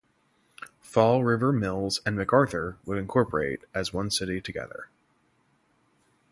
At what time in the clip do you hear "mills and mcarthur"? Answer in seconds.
1.53-2.77